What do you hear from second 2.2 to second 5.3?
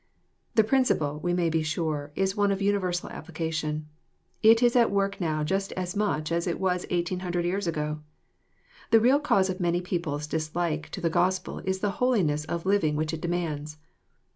one of universal ap plication. It is at work